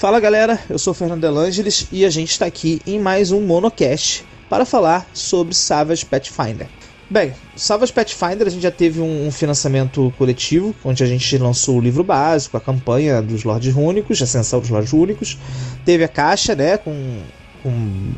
[0.00, 4.24] Fala galera, eu sou Fernando Delangeles e a gente está aqui em mais um Monocast
[4.48, 6.68] para falar sobre Savage Pathfinder.
[7.10, 11.80] Bem, Savage Pathfinder a gente já teve um financiamento coletivo, onde a gente lançou o
[11.82, 15.36] livro básico, a campanha dos Lordes Rúnicos, a Ascensão dos Lordes Rúnicos.
[15.84, 17.20] Teve a caixa, né, com,
[17.62, 17.70] com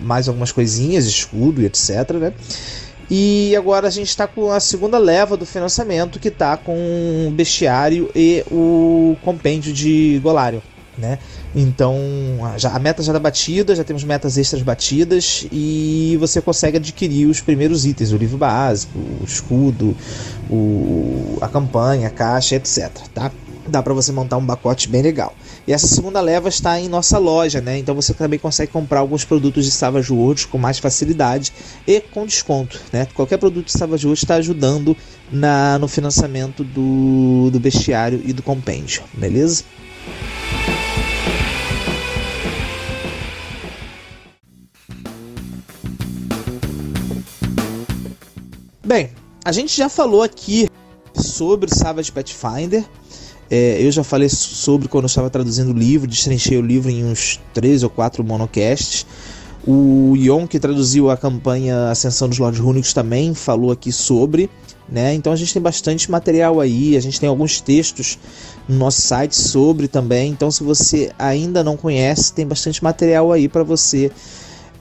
[0.03, 2.33] mais algumas coisinhas, escudo e etc, né.
[3.11, 7.31] E agora a gente está com a segunda leva do financiamento, que está com o
[7.33, 10.61] bestiário e o compêndio de Golarion
[10.97, 11.19] né?
[11.55, 11.97] Então
[12.57, 17.27] já, a meta já está batida, já temos metas extras batidas e você consegue adquirir
[17.27, 19.97] os primeiros itens, o livro básico, o escudo,
[20.51, 22.91] o, a campanha, a caixa, etc.
[23.15, 23.31] Tá?
[23.67, 25.35] Dá para você montar um pacote bem legal.
[25.67, 27.79] E essa segunda leva está em nossa loja, né?
[27.79, 31.53] Então você também consegue comprar alguns produtos de Savage Worlds com mais facilidade
[31.87, 33.07] e com desconto, né?
[33.15, 34.97] Qualquer produto de Savage Worlds está ajudando
[35.31, 39.63] na, no financiamento do, do bestiário e do compêndio, beleza?
[48.93, 49.09] Bem,
[49.43, 50.69] a gente já falou aqui
[51.15, 52.85] sobre Savage Pathfinder.
[53.51, 57.03] É, eu já falei sobre quando eu estava traduzindo o livro, destrinchei o livro em
[57.03, 59.07] uns três ou quatro monocasts.
[59.67, 64.51] O Yon, que traduziu a campanha Ascensão dos Lordes Rúnicos, também falou aqui sobre.
[64.87, 65.15] Né?
[65.15, 68.19] Então a gente tem bastante material aí, a gente tem alguns textos
[68.69, 70.31] no nosso site sobre também.
[70.31, 74.13] Então, se você ainda não conhece, tem bastante material aí para você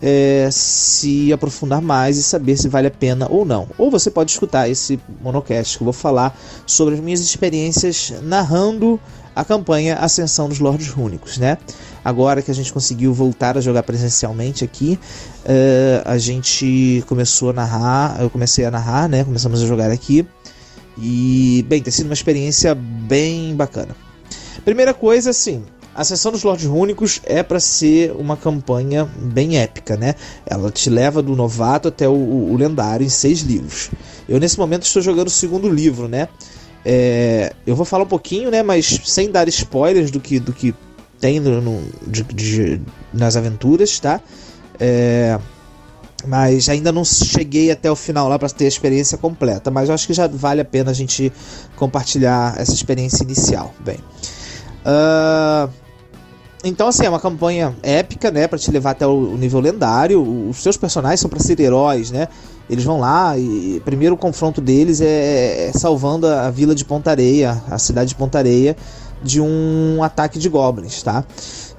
[0.01, 3.67] é, se aprofundar mais e saber se vale a pena ou não.
[3.77, 8.99] Ou você pode escutar esse monocast que eu vou falar sobre as minhas experiências narrando
[9.35, 11.57] a campanha Ascensão dos Lordes Rúnicos, né?
[12.03, 14.99] Agora que a gente conseguiu voltar a jogar presencialmente aqui,
[15.45, 19.23] uh, a gente começou a narrar, eu comecei a narrar, né?
[19.23, 20.27] Começamos a jogar aqui
[20.97, 23.95] e bem, tem sido uma experiência bem bacana.
[24.65, 25.63] Primeira coisa, assim,
[25.93, 30.15] a Ascensão dos Lordes Rúnicos é para ser uma campanha bem épica, né?
[30.45, 33.89] Ela te leva do novato até o, o, lendário em seis livros.
[34.27, 36.29] Eu nesse momento estou jogando o segundo livro, né?
[36.85, 38.63] É, eu vou falar um pouquinho, né?
[38.63, 40.73] Mas sem dar spoilers do que, do que
[41.19, 42.81] tem no, no de, de,
[43.13, 44.21] nas aventuras, tá?
[44.79, 45.37] É,
[46.25, 49.69] mas ainda não cheguei até o final lá para ter a experiência completa.
[49.69, 51.33] Mas eu acho que já vale a pena a gente
[51.75, 53.73] compartilhar essa experiência inicial.
[53.83, 53.97] Bem.
[54.85, 55.80] Uh,
[56.63, 58.47] então, assim, é uma campanha épica, né?
[58.47, 60.21] Pra te levar até o nível lendário.
[60.49, 62.27] Os seus personagens são para ser heróis, né?
[62.69, 67.61] Eles vão lá e primeiro o confronto deles é, é salvando a vila de Pontareia,
[67.69, 68.77] a cidade de Pontareia,
[69.21, 71.25] de um ataque de goblins, tá?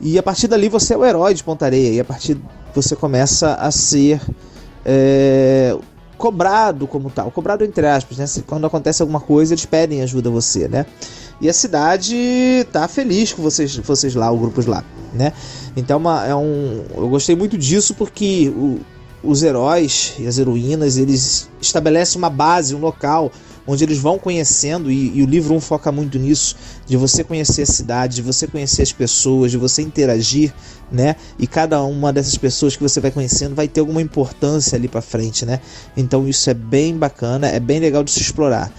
[0.00, 1.94] E a partir dali você é o herói de Pontareia.
[1.94, 2.37] E a partir
[2.75, 4.20] você começa a ser
[4.84, 5.76] é,
[6.19, 7.31] cobrado como tal.
[7.31, 8.25] Cobrado entre aspas, né?
[8.47, 10.87] Quando acontece alguma coisa, eles pedem ajuda a você, né?
[11.43, 12.17] E a cidade
[12.71, 15.33] tá feliz com vocês, vocês lá, o grupos lá, né?
[15.77, 18.79] Então uma, é um, eu gostei muito disso porque o,
[19.25, 23.33] os heróis e as heroínas eles estabelecem uma base, um local
[23.67, 26.55] onde eles vão conhecendo e, e o livro 1 foca muito nisso
[26.87, 30.55] de você conhecer a cidade, de você conhecer as pessoas, de você interagir,
[30.93, 31.17] né?
[31.41, 35.03] E cada uma dessas pessoas que você vai conhecendo vai ter alguma importância ali para
[35.03, 35.61] frente, né?
[35.97, 38.73] Então isso é bem bacana, é bem legal de se explorar.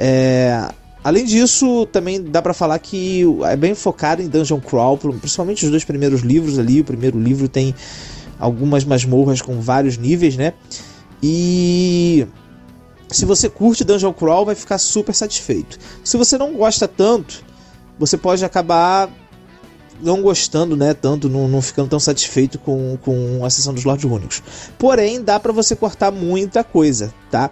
[0.00, 0.68] É,
[1.08, 5.70] Além disso, também dá para falar que é bem focado em dungeon crawl, principalmente os
[5.70, 6.82] dois primeiros livros ali.
[6.82, 7.74] O primeiro livro tem
[8.38, 10.52] algumas masmorras com vários níveis, né?
[11.22, 12.26] E
[13.08, 15.78] se você curte dungeon crawl, vai ficar super satisfeito.
[16.04, 17.42] Se você não gosta tanto,
[17.98, 19.08] você pode acabar
[20.02, 24.04] não gostando, né, tanto, não, não ficando tão satisfeito com, com a sessão dos Lords
[24.04, 24.42] Únicos.
[24.78, 27.50] Porém, dá para você cortar muita coisa, tá?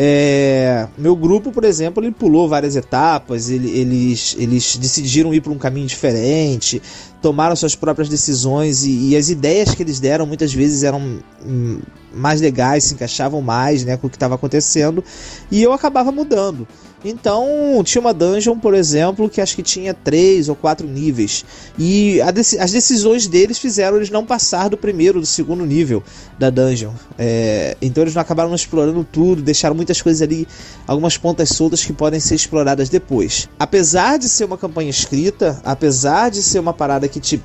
[0.00, 5.52] É, meu grupo, por exemplo, ele pulou várias etapas, ele, eles, eles decidiram ir por
[5.52, 6.80] um caminho diferente,
[7.20, 11.80] tomaram suas próprias decisões e, e, as ideias que eles deram muitas vezes eram hum,
[12.14, 15.02] mais legais, se encaixavam mais né, com o que estava acontecendo
[15.50, 16.68] e eu acabava mudando.
[17.04, 17.46] Então,
[17.84, 21.44] tinha uma dungeon, por exemplo, que acho que tinha três ou quatro níveis.
[21.78, 26.02] E as decisões deles fizeram eles não passar do primeiro, do segundo nível
[26.38, 26.92] da dungeon.
[27.16, 30.46] É, então, eles não acabaram explorando tudo, deixaram muitas coisas ali,
[30.86, 33.48] algumas pontas soltas que podem ser exploradas depois.
[33.58, 37.40] Apesar de ser uma campanha escrita, apesar de ser uma parada que te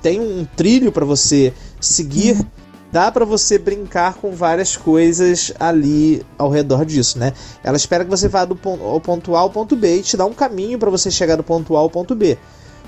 [0.00, 2.32] tem um trilho para você seguir.
[2.32, 2.61] Uhum
[2.92, 7.32] dá para você brincar com várias coisas ali ao redor disso, né?
[7.64, 10.16] Ela espera que você vá do ponto, ao ponto A ao ponto B e te
[10.16, 12.36] dá um caminho para você chegar do ponto A ao ponto B.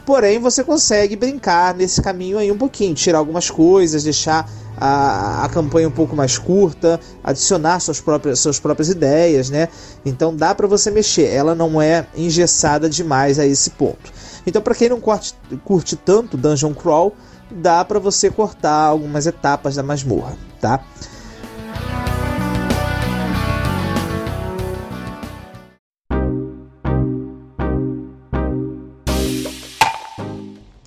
[0.04, 4.46] Porém, você consegue brincar nesse caminho aí um pouquinho, tirar algumas coisas, deixar
[4.76, 9.68] a, a campanha um pouco mais curta, adicionar suas próprias, suas próprias ideias, né?
[10.04, 14.12] Então dá para você mexer, ela não é engessada demais a esse ponto.
[14.46, 15.34] Então, para quem não curte,
[15.64, 17.14] curte tanto Dungeon Crawl,
[17.50, 20.84] dá para você cortar algumas etapas da masmorra, tá?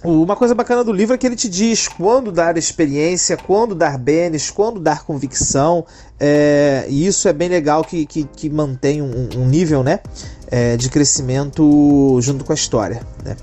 [0.07, 3.97] Uma coisa bacana do livro é que ele te diz quando dar experiência, quando dar
[3.97, 5.85] bênus, quando dar convicção.
[6.17, 9.99] É, e isso é bem legal que, que, que mantém um, um nível né,
[10.49, 13.01] é, de crescimento junto com a história.
[13.23, 13.35] Né?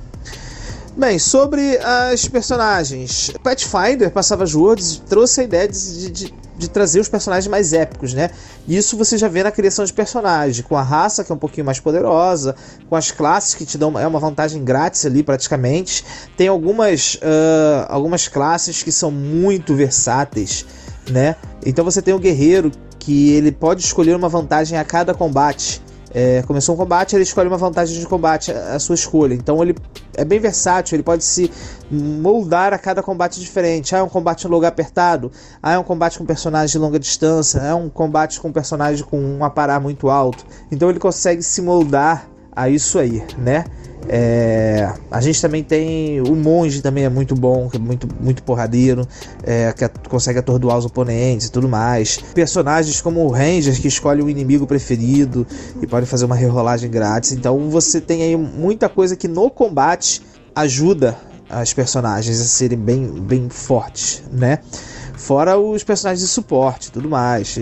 [0.97, 3.33] Bem, sobre as personagens.
[3.43, 8.31] Pathfinder, Passava Worlds, trouxe a ideia de, de, de, trazer os personagens mais épicos, né?
[8.69, 11.67] Isso você já vê na criação de personagens, com a raça que é um pouquinho
[11.67, 12.55] mais poderosa,
[12.89, 16.05] com as classes que te dão é uma vantagem grátis ali praticamente.
[16.37, 20.65] Tem algumas, uh, algumas classes que são muito versáteis,
[21.11, 21.35] né?
[21.67, 22.71] Então você tem o guerreiro
[23.01, 25.83] que ele pode escolher uma vantagem a cada combate.
[26.17, 29.35] É, começou um combate, ele escolhe uma vantagem de combate a sua escolha.
[29.35, 29.75] Então ele
[30.17, 31.51] é bem versátil, ele pode se
[31.91, 33.95] moldar a cada combate diferente.
[33.95, 35.31] Ah, é um combate em lugar apertado.
[35.63, 37.59] Ah, é um combate com personagem de longa distância.
[37.61, 40.45] É um combate com personagem com um aparar muito alto.
[40.71, 43.65] Então ele consegue se moldar a isso aí, né?
[44.09, 48.43] É, a gente também tem o monge também é muito bom, que é muito, muito
[48.43, 49.07] porradeiro,
[49.43, 52.19] é, que consegue atordoar os oponentes e tudo mais.
[52.35, 55.47] Personagens como o Ranger que escolhe o inimigo preferido
[55.81, 57.33] e pode fazer uma rerolagem grátis.
[57.33, 60.23] Então você tem aí muita coisa que no combate
[60.55, 61.17] ajuda
[61.49, 64.59] as personagens a serem bem, bem fortes, né?
[65.17, 67.57] Fora os personagens de suporte, tudo mais.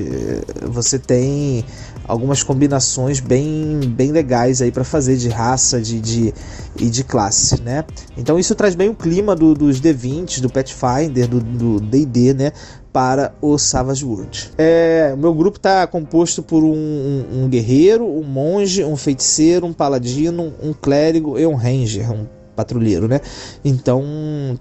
[0.62, 1.64] Você tem
[2.06, 6.34] algumas combinações bem, bem legais aí para fazer de raça de, de,
[6.78, 7.84] e de classe, né?
[8.16, 12.52] Então isso traz bem o clima do, dos D20, do Pathfinder, do D&D, né?
[12.92, 14.50] Para o Savage World.
[14.58, 19.72] É, meu grupo está composto por um, um, um, guerreiro, um monge, um feiticeiro, um
[19.72, 23.20] paladino, um clérigo e um ranger, um patrulheiro, né?
[23.64, 24.04] Então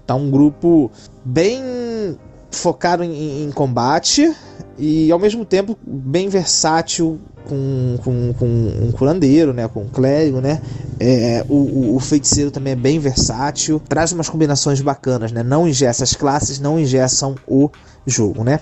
[0.06, 0.90] tá um grupo
[1.22, 2.16] bem
[2.50, 4.32] focado em, em combate
[4.78, 10.40] e ao mesmo tempo bem versátil com, com, com um curandeiro, né, com um clérigo,
[10.40, 10.60] né?
[10.98, 15.42] É, o, o, feiticeiro também é bem versátil, traz umas combinações bacanas, né?
[15.42, 17.70] Não ingessa as classes, não ingessam o
[18.06, 18.60] jogo, né?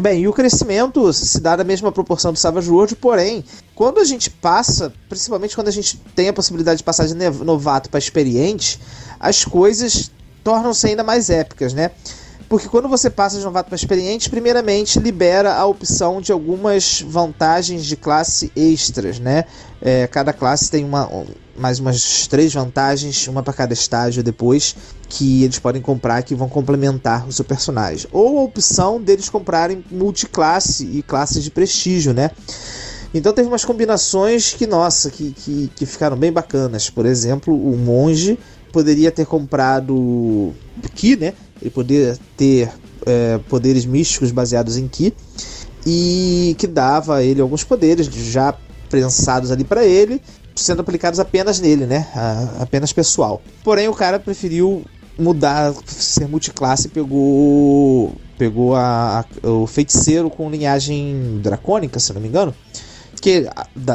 [0.00, 3.44] Bem, e o crescimento se dá da mesma proporção do Savage World, porém,
[3.78, 7.88] quando a gente passa, principalmente quando a gente tem a possibilidade de passar de novato
[7.88, 8.76] para experiente,
[9.20, 10.10] as coisas
[10.42, 11.92] tornam-se ainda mais épicas, né?
[12.48, 17.84] Porque quando você passa de novato para experiente, primeiramente libera a opção de algumas vantagens
[17.84, 19.44] de classe extras, né?
[19.80, 21.08] É, cada classe tem uma,
[21.56, 24.74] mais umas três vantagens, uma para cada estágio depois,
[25.08, 28.08] que eles podem comprar que vão complementar o seu personagem.
[28.10, 32.32] Ou a opção deles comprarem multiclasse e classes de prestígio, né?
[33.12, 36.90] Então teve umas combinações que, nossa, que, que, que ficaram bem bacanas.
[36.90, 38.38] Por exemplo, o monge
[38.72, 40.52] poderia ter comprado
[40.94, 41.32] Ki, né?
[41.60, 42.70] Ele poderia ter
[43.06, 45.14] é, poderes místicos baseados em Ki
[45.86, 48.54] e que dava a ele alguns poderes já
[48.90, 50.20] pensados ali para ele,
[50.54, 52.08] sendo aplicados apenas nele, né?
[52.14, 53.40] A, apenas pessoal.
[53.64, 54.84] Porém, o cara preferiu
[55.18, 62.28] mudar, ser multiclasse pegou pegou a, a, o feiticeiro com linhagem dracônica, se não me
[62.28, 62.54] engano
[63.20, 63.46] que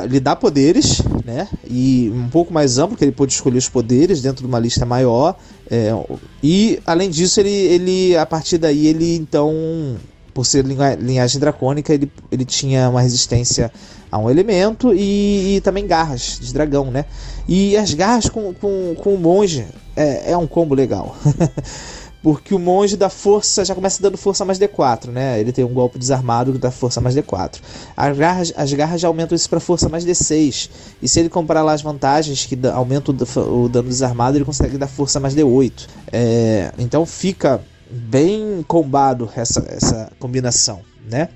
[0.10, 1.48] lhe dá poderes, né?
[1.66, 4.86] E um pouco mais amplo, que ele pode escolher os poderes dentro de uma lista
[4.86, 5.36] maior.
[5.70, 5.92] É,
[6.42, 9.98] e além disso, ele, ele a partir daí ele então,
[10.34, 13.72] por ser linhagem dracônica, ele, ele tinha uma resistência
[14.12, 17.06] a um elemento e, e também garras de dragão, né?
[17.48, 19.66] E as garras com, com, com o monge
[19.96, 21.16] é, é um combo legal.
[22.24, 25.42] Porque o monge dá força, já começa dando força mais D4, né?
[25.42, 27.60] Ele tem um golpe desarmado que dá força mais D4.
[27.98, 30.70] As garras, as garras já aumentam isso para força mais D6.
[31.02, 34.88] E se ele comprar lá as vantagens que aumentam o, dano desarmado, ele consegue dar
[34.88, 35.90] força mais D8.
[36.14, 37.62] É, então fica
[37.92, 40.80] bem combado essa, essa combinação,
[41.12, 41.28] né?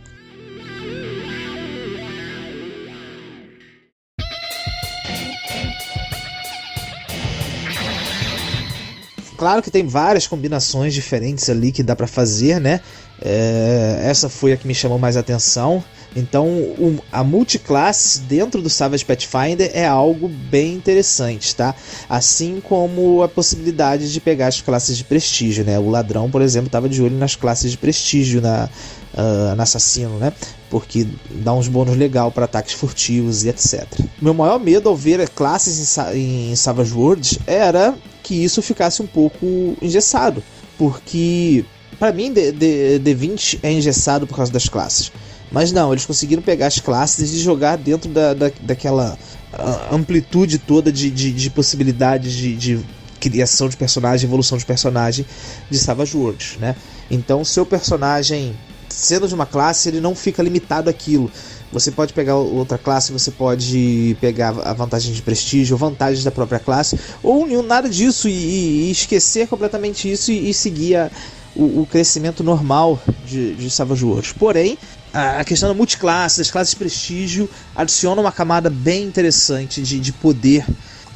[9.37, 12.81] Claro que tem várias combinações diferentes ali que dá para fazer, né?
[13.21, 15.83] É, essa foi a que me chamou mais atenção.
[16.15, 21.75] Então, um, a multiclasse dentro do Savage Pathfinder é algo bem interessante, tá?
[22.09, 25.77] Assim como a possibilidade de pegar as classes de prestígio, né?
[25.77, 28.67] O ladrão, por exemplo, estava de olho nas classes de prestígio na,
[29.13, 30.33] uh, no assassino, né?
[30.71, 33.85] Porque dá uns bônus legal para ataques furtivos e etc.
[34.19, 37.95] Meu maior medo ao ver classes em, em Savage Worlds era
[38.27, 40.43] que isso ficasse um pouco engessado,
[40.77, 41.63] porque
[41.97, 42.51] para mim D,
[42.99, 45.13] D, 20 é engessado por causa das classes.
[45.49, 49.17] Mas não, eles conseguiram pegar as classes e jogar dentro da, da, daquela
[49.53, 52.85] ah, amplitude toda de, de, de possibilidades de, de,
[53.17, 55.25] criação de personagem, evolução de personagem
[55.69, 56.75] de Savage Worlds, né?
[57.09, 58.55] Então, seu personagem,
[58.89, 61.31] sendo de uma classe, ele não fica limitado àquilo.
[61.71, 66.59] Você pode pegar outra classe, você pode pegar a vantagem de prestígio, vantagens da própria
[66.59, 71.11] classe, ou nada disso e, e esquecer completamente isso e, e seguir a,
[71.55, 74.31] o, o, crescimento normal de, de Savage Worlds.
[74.31, 74.77] Porém,
[75.13, 80.13] a questão da multiclasse, das classes de prestígio, adiciona uma camada bem interessante de, de
[80.13, 80.65] poder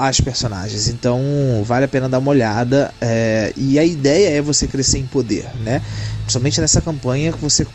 [0.08, 0.88] às personagens.
[0.88, 1.22] Então
[1.63, 2.91] vale a pena dar uma olhada.
[3.00, 5.81] É, e a ideia é você crescer em poder, né?
[6.22, 7.67] Principalmente nessa campanha, você,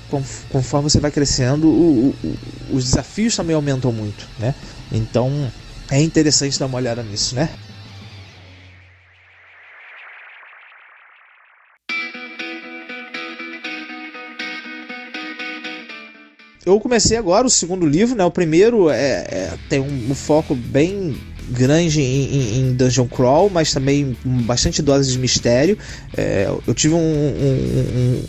[0.51, 2.37] conforme você vai crescendo, o, o,
[2.73, 4.55] os desafios também aumentam muito, né?
[4.91, 5.51] Então
[5.91, 7.49] é interessante dar uma olhada nisso, né?
[16.67, 18.25] eu comecei agora o segundo livro, né?
[18.25, 21.17] O primeiro é, é tem um, um, foco bem
[21.51, 25.79] grande em, em, Dungeon Crawl, mas também bastante dose de mistério.
[26.17, 28.23] É, eu tive um, um,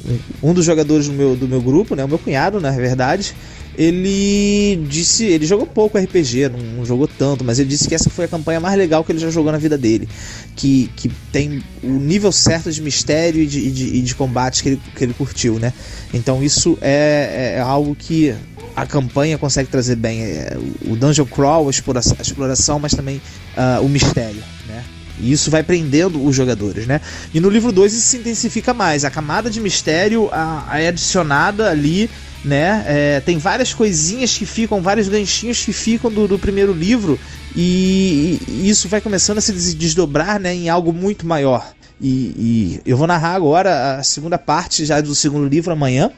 [0.43, 2.03] um, um, dos jogadores do meu, do meu grupo, né?
[2.03, 3.35] O meu cunhado, na verdade
[3.77, 8.09] ele disse, ele jogou pouco RPG, não, não, jogou tanto, mas ele disse que essa
[8.09, 10.09] foi a campanha mais legal que ele já jogou na vida dele,
[10.55, 14.81] que, que tem o nível certo de mistério e de, de, de combate que ele,
[14.95, 15.71] que ele curtiu, né?
[16.11, 18.33] Então isso é, é algo que
[18.75, 20.57] a campanha consegue trazer bem, é,
[20.87, 23.21] o Dungeon Crawl, a exploração, a exploração mas também
[23.55, 24.83] uh, o mistério, né?
[25.19, 27.01] E isso vai prendendo os jogadores, né?
[27.33, 29.03] E no livro 2 isso se intensifica mais.
[29.03, 32.09] A camada de mistério a é adicionada ali
[32.43, 32.83] né?
[32.87, 37.19] É, tem várias coisinhas que ficam, vários ganchinhos que ficam do, do primeiro livro
[37.55, 41.73] e, e, isso vai começando a se desdobrar, né, em algo muito maior.
[41.99, 46.11] E, e, eu vou narrar agora a segunda parte já do segundo livro amanhã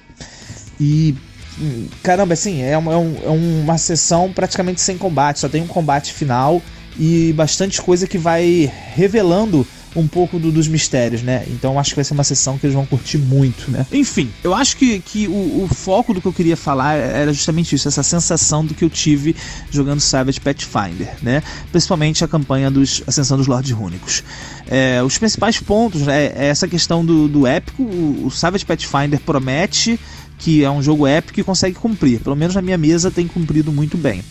[0.79, 1.15] e
[2.03, 6.13] caramba, assim é uma, é, é uma sessão praticamente sem combate, só tem um combate
[6.13, 6.61] final
[6.97, 9.65] e bastante coisa que vai revelando
[9.95, 11.43] um pouco do, dos mistérios, né?
[11.47, 13.85] Então acho que vai ser uma sessão que eles vão curtir muito, né?
[13.91, 17.75] Enfim, eu acho que, que o, o foco do que eu queria falar era justamente
[17.75, 19.35] isso, essa sensação do que eu tive
[19.71, 21.41] jogando Savage Pathfinder, né?
[21.71, 24.23] Principalmente a campanha dos Ascensão dos Lordes Rúnicos.
[24.67, 29.19] É, os principais pontos né, é essa questão do, do épico, o, o Savage Pathfinder
[29.19, 29.99] promete
[30.37, 32.21] que é um jogo épico e consegue cumprir.
[32.21, 34.23] Pelo menos na minha mesa tem cumprido muito bem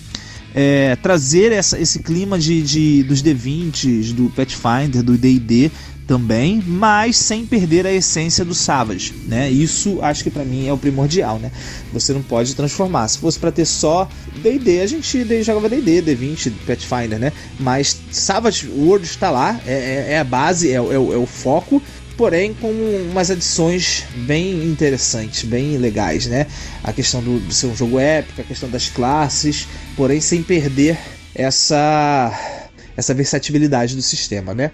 [0.54, 5.70] é, trazer essa, esse clima de, de, dos D20, do Pathfinder, do D&D
[6.08, 9.50] também, mas sem perder a essência do Savage, né?
[9.50, 11.52] Isso acho que para mim é o primordial, né?
[11.92, 13.06] Você não pode transformar.
[13.08, 14.08] Se fosse para ter só
[14.42, 17.30] D&D, a gente jogava D&D, D20, Pathfinder, né?
[17.60, 21.82] Mas Savage World está lá, é, é, é a base, é, é, é o foco
[22.18, 22.68] porém com
[23.10, 26.48] umas adições bem interessantes, bem legais, né?
[26.82, 30.98] A questão do, ser um jogo épico, a questão das classes, porém sem perder
[31.32, 32.58] essa
[32.96, 34.72] essa versatilidade do sistema, né?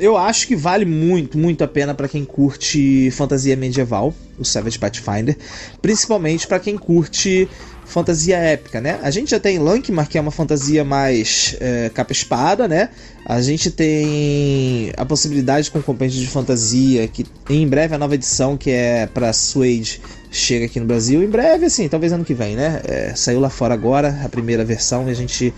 [0.00, 4.78] eu acho que vale muito, muito a pena para quem curte fantasia medieval, o Savage
[4.78, 5.36] Pathfinder,
[5.82, 7.48] principalmente para quem curte
[7.88, 8.98] fantasia épica, né?
[9.02, 12.90] A gente já tem Lankmar, que é uma fantasia mais é, capa-espada, né?
[13.24, 18.56] A gente tem a possibilidade com compêndio de fantasia, que em breve a nova edição,
[18.56, 21.22] que é para Suede, chega aqui no Brasil.
[21.22, 22.80] Em breve, assim, talvez ano que vem, né?
[22.84, 25.52] É, saiu lá fora agora a primeira versão e a gente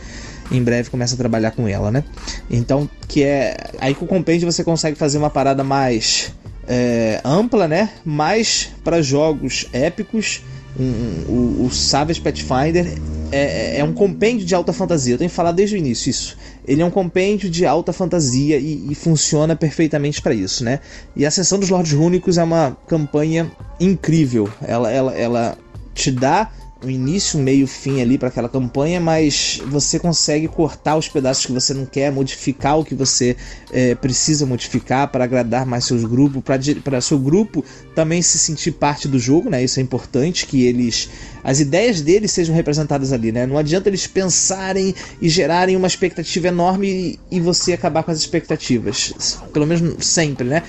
[0.52, 2.04] em breve começa a trabalhar com ela, né?
[2.48, 3.56] Então, que é.
[3.78, 6.32] Aí com o compêndio você consegue fazer uma parada mais
[6.68, 7.90] é, ampla, né?
[8.04, 10.42] Mais para jogos épicos
[10.78, 12.98] um, o, o Savage Pathfinder
[13.32, 15.14] é, é, é, um compêndio de alta fantasia.
[15.14, 16.36] Eu tenho falar desde o início isso.
[16.66, 20.80] Ele é um compêndio de alta fantasia e, e funciona perfeitamente para isso, né?
[21.14, 24.48] E a Ascensão dos Lordes Rúnicos é uma campanha incrível.
[24.62, 25.58] Ela, ela, ela
[25.94, 26.50] te dá
[26.82, 31.52] um início, meio, fim ali para aquela campanha, mas você consegue cortar os pedaços que
[31.52, 33.36] você não quer, modificar o que você
[33.70, 36.42] é, precisa modificar para agradar mais seus grupos,
[36.82, 39.62] para seu grupo também se sentir parte do jogo, né?
[39.62, 41.08] Isso é importante que eles,
[41.44, 43.46] as ideias deles sejam representadas ali, né?
[43.46, 49.12] Não adianta eles pensarem e gerarem uma expectativa enorme e você acabar com as expectativas,
[49.52, 50.62] pelo menos sempre, né?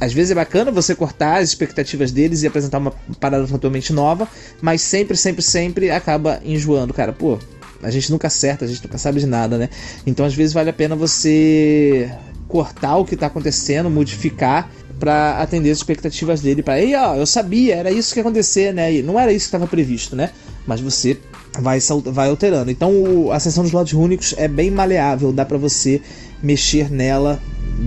[0.00, 4.28] Às vezes é bacana você cortar as expectativas deles e apresentar uma parada totalmente nova,
[4.60, 7.12] mas sempre, sempre, sempre acaba enjoando, cara.
[7.12, 7.38] Pô,
[7.82, 9.68] a gente nunca acerta, a gente nunca sabe de nada, né?
[10.06, 12.10] Então às vezes vale a pena você
[12.48, 17.26] cortar o que tá acontecendo, modificar para atender as expectativas dele, para, ei, ó, eu
[17.26, 18.94] sabia, era isso que ia acontecer, né?
[18.94, 20.30] E não era isso que estava previsto, né?
[20.66, 21.16] Mas você
[21.60, 22.70] vai vai alterando.
[22.70, 26.00] Então o, a seção dos lotes únicos é bem maleável, dá para você
[26.42, 27.40] mexer nela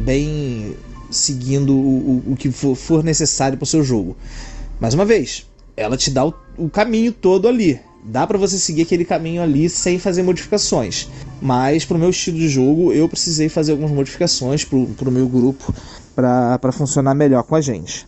[0.05, 0.75] bem
[1.11, 4.15] seguindo o, o, o que for, for necessário para o seu jogo.
[4.79, 5.45] Mais uma vez,
[5.77, 7.79] ela te dá o, o caminho todo ali.
[8.03, 11.07] Dá para você seguir aquele caminho ali sem fazer modificações.
[11.39, 15.73] Mas pro meu estilo de jogo, eu precisei fazer algumas modificações pro, pro meu grupo
[16.15, 18.07] para funcionar melhor com a gente.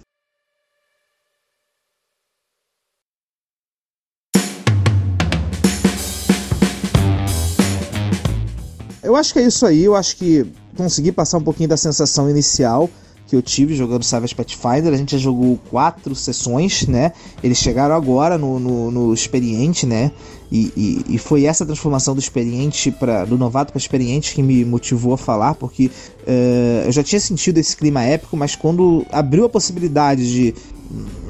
[9.04, 9.84] Eu acho que é isso aí.
[9.84, 12.90] Eu acho que consegui passar um pouquinho da sensação inicial
[13.28, 14.94] que eu tive jogando Savage Pathfinder.
[14.94, 17.14] A gente já jogou quatro sessões, né?
[17.44, 20.12] Eles chegaram agora no, no, no experiente, né?
[20.52, 24.64] E, e, e, foi essa transformação do experiente para do novato para experiente que me
[24.64, 29.46] motivou a falar, porque uh, eu já tinha sentido esse clima épico, mas quando abriu
[29.46, 30.54] a possibilidade de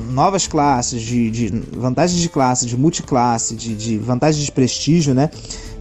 [0.10, 5.30] novas classes, de, de vantagens de classe, de multiclasse, de, de vantagens de prestígio, né?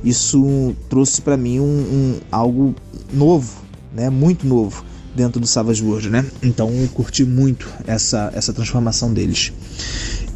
[0.04, 2.74] Isso trouxe para mim um, um, algo
[3.12, 3.52] novo,
[3.94, 4.10] né?
[4.10, 6.24] Muito novo dentro do Savage World, né?
[6.42, 9.52] Então eu curti muito essa, essa transformação deles.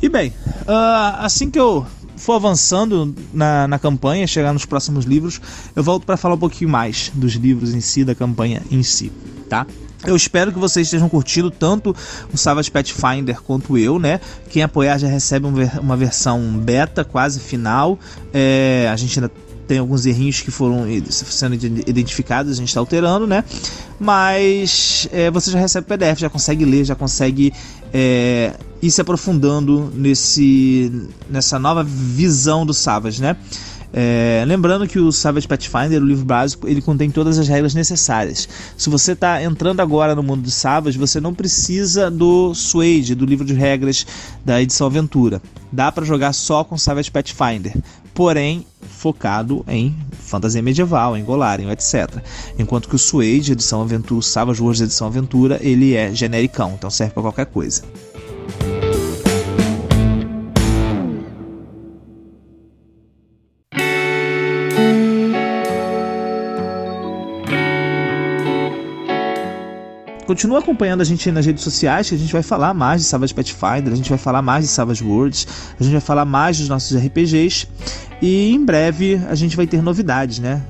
[0.02, 5.40] E bem, uh, assim que eu for avançando na, na campanha, chegar nos próximos livros,
[5.74, 9.12] eu volto para falar um pouquinho mais dos livros em si, da campanha em si,
[9.48, 9.66] tá?
[10.04, 11.94] Eu espero que vocês estejam curtindo tanto
[12.32, 14.20] o Savage Pathfinder quanto eu, né?
[14.50, 15.46] Quem apoiar já recebe
[15.80, 17.98] uma versão beta, quase final.
[18.32, 19.32] É, a gente ainda
[19.66, 23.42] tem alguns errinhos que foram sendo identificados, a gente está alterando, né?
[23.98, 27.52] Mas é, você já recebe PDF, já consegue ler, já consegue
[27.92, 33.36] é, ir se aprofundando nesse, nessa nova visão do Savage, né?
[33.92, 38.48] É, lembrando que o Savage Pathfinder, o livro básico, ele contém todas as regras necessárias.
[38.76, 43.24] Se você está entrando agora no mundo do Savage, você não precisa do Suede, do
[43.24, 44.06] livro de regras
[44.44, 45.40] da edição Aventura.
[45.72, 47.76] Dá para jogar só com Savage Pathfinder,
[48.14, 52.22] porém focado em fantasia medieval, em Golarion, etc.
[52.58, 56.90] Enquanto que o Suede, edição Aventura, o Savage Wars edição Aventura, ele é genericão, então
[56.90, 57.82] serve para qualquer coisa.
[70.26, 73.32] Continua acompanhando a gente nas redes sociais, que a gente vai falar mais de Savage
[73.32, 75.46] Pathfinder, a gente vai falar mais de Savage Worlds,
[75.78, 77.68] a gente vai falar mais dos nossos RPGs
[78.20, 80.62] e em breve a gente vai ter novidades, né?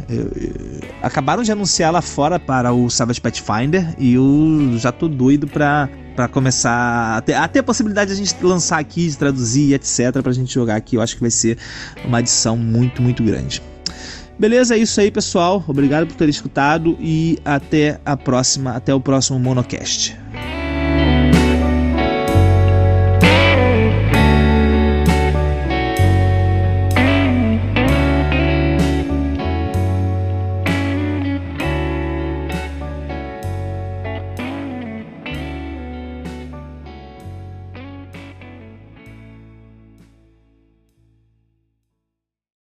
[1.03, 5.89] Acabaram de anunciar lá fora para o Savage Pathfinder e eu já tô doido para
[6.15, 9.75] para começar a ter, a ter a possibilidade de a gente lançar aqui, de traduzir,
[9.75, 10.97] etc, pra gente jogar aqui.
[10.97, 11.59] Eu acho que vai ser
[12.07, 13.63] uma adição muito, muito grande.
[14.39, 15.65] Beleza, é isso aí, pessoal.
[15.67, 20.26] Obrigado por ter escutado e até a próxima, até o próximo Monocast.